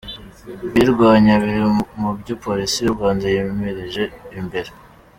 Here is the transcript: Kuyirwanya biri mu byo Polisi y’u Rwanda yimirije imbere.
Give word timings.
Kuyirwanya 0.69 1.33
biri 1.41 1.61
mu 2.01 2.09
byo 2.19 2.35
Polisi 2.43 2.77
y’u 2.81 2.95
Rwanda 2.95 3.25
yimirije 3.33 4.03
imbere. 4.39 4.69